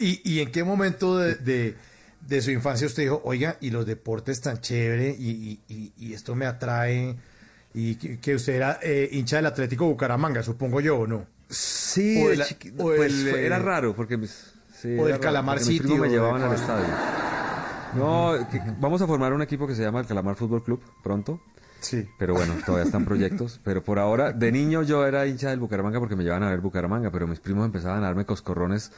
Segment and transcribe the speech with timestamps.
[0.00, 1.76] ¿Y, ¿Y, en qué momento de,
[2.26, 6.34] de, su infancia usted dijo, oiga, y los deportes tan chévere, y, y, y esto
[6.34, 7.16] me atrae,
[7.74, 11.26] y que, usted era eh, hincha del Atlético Bucaramanga, supongo yo, ¿o no?
[11.48, 12.24] Sí,
[12.76, 14.18] pues, era eh, raro, porque...
[14.74, 15.94] Sí, o el Calamar City.
[15.94, 16.86] me llevaban al estadio.
[17.94, 18.34] No,
[18.78, 21.42] vamos a formar un equipo que se llama el Calamar Fútbol Club pronto.
[21.80, 22.08] Sí.
[22.18, 23.60] Pero bueno, todavía están proyectos.
[23.64, 26.60] Pero por ahora, de niño yo era hincha del Bucaramanga porque me llevaban a ver
[26.60, 28.92] Bucaramanga, pero mis primos empezaban a darme coscorrones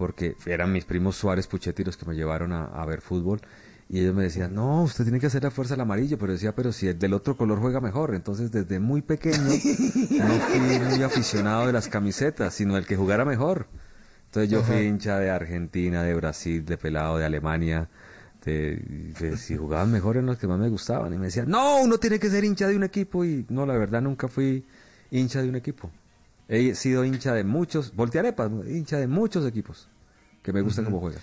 [0.00, 3.38] porque eran mis primos Suárez Puchetti los que me llevaron a, ver fútbol.
[3.86, 6.54] Y ellos me decían, no, usted tiene que hacer la fuerza al amarillo, pero decía,
[6.54, 8.14] pero si el del otro color juega mejor.
[8.14, 13.26] Entonces, desde muy pequeño, no fui muy aficionado de las camisetas, sino el que jugara
[13.26, 13.66] mejor.
[14.24, 17.90] Entonces, yo fui hincha de Argentina, de Brasil, de Pelado, de Alemania,
[18.42, 21.12] de, si jugaban mejor en los que más me gustaban.
[21.12, 23.22] Y me decían, no, uno tiene que ser hincha de un equipo.
[23.22, 24.64] Y no, la verdad nunca fui
[25.10, 25.90] hincha de un equipo.
[26.52, 29.88] He sido hincha de muchos, voltearepas, hincha de muchos equipos
[30.42, 31.22] que me gustan como juegan.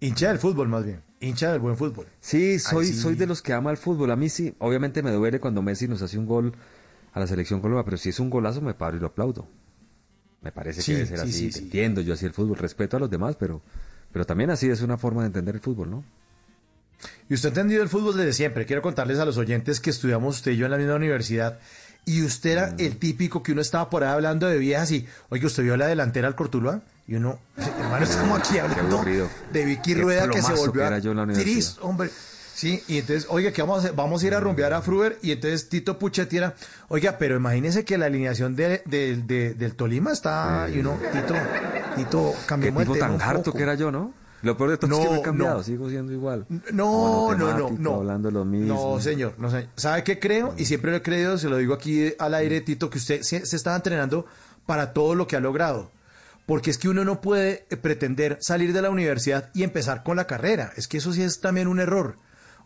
[0.00, 1.00] Hincha del fútbol, más bien.
[1.18, 2.06] Hincha del buen fútbol.
[2.20, 4.10] Sí, soy, soy de los que ama el fútbol.
[4.10, 6.52] A mí sí, obviamente me duele cuando Messi nos hace un gol
[7.14, 9.48] a la selección Colombia, pero si es un golazo me paro y lo aplaudo.
[10.42, 11.50] Me parece que debe ser así.
[11.54, 13.62] Entiendo yo así el fútbol, respeto a los demás, pero,
[14.12, 16.04] pero también así es una forma de entender el fútbol, ¿no?
[17.30, 18.66] Y usted ha entendido el fútbol desde siempre.
[18.66, 21.60] Quiero contarles a los oyentes que estudiamos usted y yo en la misma universidad.
[22.06, 22.76] Y usted era mm.
[22.78, 25.86] el típico que uno estaba por ahí hablando de viejas y, oye, ¿usted vio la
[25.86, 26.82] delantera al Cortuluá?
[27.06, 29.04] Y uno, hermano, estamos aquí hablando
[29.52, 31.00] de Vicky Rueda que se volvió a
[31.82, 32.10] hombre.
[32.54, 35.32] Sí, y entonces, oiga, que vamos a Vamos a ir a rumbear a Fruber y
[35.32, 36.54] entonces Tito Puchetti era,
[36.88, 41.34] oiga, pero imagínese que la alineación de, del Tolima está, y uno, Tito,
[41.96, 44.14] Tito, cambió Qué tipo tan harto que era yo, ¿no?
[44.44, 46.46] Lo peor de todo es que no he cambiado, sigo siendo igual.
[46.72, 47.94] No, no, no, no.
[47.94, 48.94] Hablando lo mismo.
[48.94, 49.68] No, señor, no sé.
[49.76, 50.54] ¿Sabe qué creo?
[50.56, 53.46] Y siempre lo he creído, se lo digo aquí al aire, Tito, que usted se,
[53.46, 54.26] se estaba entrenando
[54.66, 55.90] para todo lo que ha logrado.
[56.46, 60.16] Porque es que uno no puede eh, pretender salir de la universidad y empezar con
[60.16, 60.72] la carrera.
[60.76, 62.18] Es que eso sí es también un error.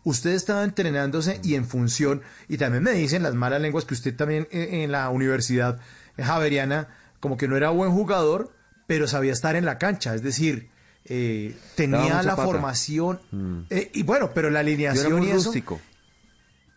[0.03, 4.15] Usted estaba entrenándose y en función, y también me dicen las malas lenguas que usted
[4.15, 5.79] también eh, en la universidad
[6.17, 6.89] javeriana,
[7.19, 8.53] como que no era buen jugador,
[8.87, 10.15] pero sabía estar en la cancha.
[10.15, 10.69] Es decir,
[11.09, 13.19] eh, tenía la formación.
[13.31, 13.61] Mm.
[13.69, 15.51] Eh, y bueno, pero la alineación y eso.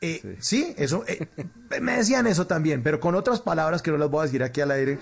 [0.00, 0.75] Eh, sí.
[0.78, 1.04] eso.
[1.81, 4.60] me decían eso también, pero con otras palabras que no las voy a decir aquí
[4.60, 4.98] al aire,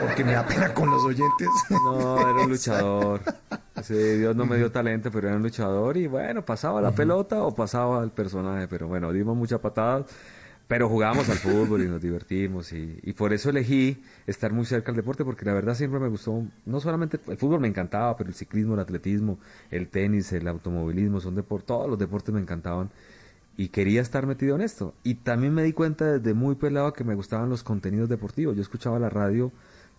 [0.00, 1.48] porque me da pena con los oyentes.
[1.68, 3.20] No, era un luchador.
[3.88, 7.54] Dios no me dio talento, pero era un luchador y bueno, pasaba la pelota o
[7.54, 10.04] pasaba el personaje, pero bueno, dimos muchas patadas
[10.70, 14.98] pero jugábamos al fútbol y nos divertimos y, por eso elegí estar muy cerca del
[14.98, 18.36] deporte porque la verdad siempre me gustó, no solamente el fútbol me encantaba, pero el
[18.36, 19.40] ciclismo, el atletismo,
[19.72, 22.88] el tenis, el automovilismo, son deportes, todos los deportes me encantaban
[23.56, 24.94] y quería estar metido en esto.
[25.02, 28.54] Y también me di cuenta desde muy pelado que me gustaban los contenidos deportivos.
[28.54, 29.50] Yo escuchaba la radio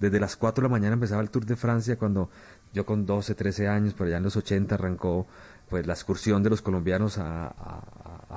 [0.01, 2.29] desde las 4 de la mañana empezaba el Tour de Francia cuando
[2.73, 5.27] yo con 12, 13 años, pero ya en los 80 arrancó
[5.71, 7.55] pues la excursión de los colombianos a,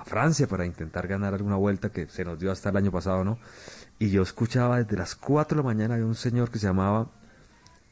[0.06, 3.38] Francia para intentar ganar alguna vuelta que se nos dio hasta el año pasado, ¿no?
[3.98, 7.10] Y yo escuchaba desde las 4 de la mañana había un señor que se llamaba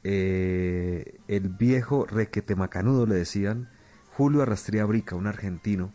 [0.04, 3.70] eh, el viejo requete macanudo, le decían,
[4.14, 5.92] Julio Arrastría Brica, un argentino,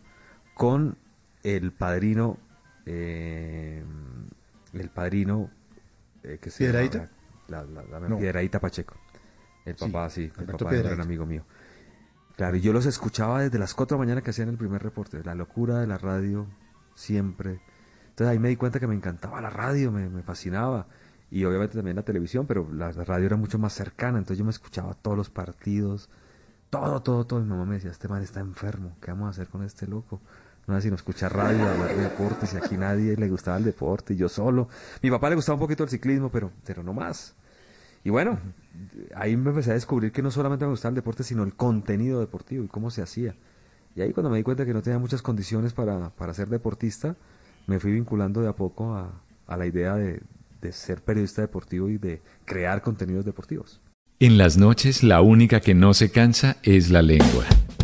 [0.56, 0.98] con
[1.44, 2.38] el padrino,
[2.86, 3.84] eh,
[4.74, 5.52] el padrino
[6.24, 7.10] eh, que se ¿Piedraíta?
[7.48, 8.96] la, la, Pacheco.
[9.66, 11.44] El papá, sí, el papá era un amigo mío.
[12.38, 14.84] Claro, y yo los escuchaba desde las 4 de la mañana que hacían el primer
[14.84, 16.46] reporte, la locura de la radio,
[16.94, 17.60] siempre.
[18.10, 20.86] Entonces ahí me di cuenta que me encantaba la radio, me, fascinaba.
[21.32, 24.52] Y obviamente también la televisión, pero la, radio era mucho más cercana, entonces yo me
[24.52, 26.10] escuchaba todos los partidos,
[26.70, 27.40] todo, todo, todo.
[27.40, 30.22] Mi mamá me decía, este man está enfermo, ¿qué vamos a hacer con este loco?
[30.68, 33.64] No sé si no escuchar radio, hablar de deportes, y aquí nadie le gustaba el
[33.64, 34.70] deporte, y yo solo.
[35.02, 37.36] Mi papá le gustaba un poquito el ciclismo, pero, pero no más.
[38.08, 38.40] Y bueno,
[39.16, 42.22] ahí me empecé a descubrir que no solamente me gustaba el deporte, sino el contenido
[42.22, 43.36] deportivo y cómo se hacía.
[43.98, 47.18] Y ahí cuando me di cuenta que no tenía muchas condiciones para, para ser deportista,
[47.66, 49.12] me fui vinculando de a poco a,
[49.58, 50.22] la idea de,
[50.62, 53.82] de ser periodista deportivo y de crear contenidos deportivos.
[54.22, 57.44] En las noches la única que no se cansa es la lengua.